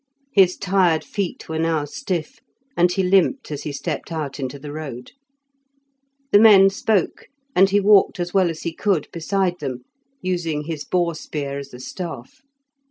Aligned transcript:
His 0.33 0.57
tired 0.57 1.03
feet 1.03 1.47
were 1.47 1.59
now 1.59 1.85
stiff, 1.85 2.39
and 2.75 2.91
he 2.91 3.03
limped 3.03 3.51
as 3.51 3.61
he 3.61 3.71
stepped 3.71 4.11
out 4.11 4.39
into 4.39 4.57
the 4.57 4.71
road. 4.73 5.11
The 6.31 6.39
men 6.39 6.71
spoke, 6.71 7.27
and 7.55 7.69
he 7.69 7.79
walked 7.79 8.19
as 8.19 8.33
well 8.33 8.49
as 8.49 8.63
he 8.63 8.73
could 8.73 9.07
beside 9.13 9.59
them, 9.59 9.83
using 10.19 10.63
his 10.63 10.83
boar 10.85 11.13
spear 11.13 11.59
as 11.59 11.71
a 11.71 11.79
staff. 11.79 12.41